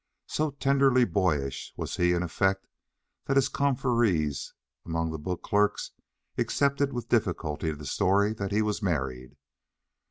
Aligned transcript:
So 0.25 0.49
tenderly 0.49 1.05
boyish 1.05 1.75
was 1.77 1.97
he 1.97 2.13
in 2.13 2.23
effect 2.23 2.65
that 3.27 3.37
his 3.37 3.47
confrères 3.49 4.47
among 4.83 5.11
the 5.11 5.19
book 5.19 5.43
clerks 5.43 5.91
accepted 6.39 6.91
with 6.91 7.07
difficulty 7.09 7.69
the 7.69 7.85
story 7.85 8.33
that 8.33 8.51
he 8.51 8.63
was 8.63 8.81
married. 8.81 9.37